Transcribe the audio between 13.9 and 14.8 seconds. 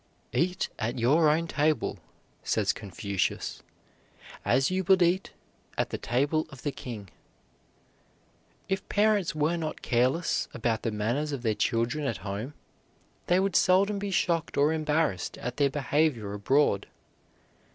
be shocked or